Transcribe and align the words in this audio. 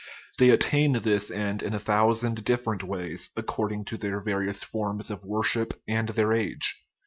They 0.39 0.49
attain 0.49 0.93
this 0.93 1.29
end 1.29 1.61
in 1.61 1.75
a 1.75 1.79
thousand 1.79 2.43
different 2.43 2.83
ways, 2.83 3.29
according 3.35 3.85
to 3.85 3.97
their 3.97 4.19
various 4.19 4.63
forms 4.63 5.11
of 5.11 5.23
wor 5.23 5.43
ship 5.43 5.79
and 5.87 6.09
their 6.09 6.33
age. 6.33 6.73